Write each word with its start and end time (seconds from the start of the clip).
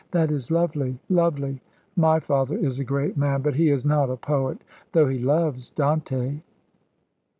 That 0.09 0.31
is 0.31 0.49
lovely, 0.49 0.97
lovely. 1.09 1.61
My 1.95 2.19
father 2.19 2.57
is 2.57 2.79
a 2.79 2.83
great 2.83 3.15
man, 3.17 3.43
but 3.43 3.53
he 3.53 3.69
is 3.69 3.85
not 3.85 4.09
a 4.09 4.17
poet, 4.17 4.57
though 4.93 5.07
he 5.07 5.19
loves 5.19 5.69
Dante." 5.69 6.41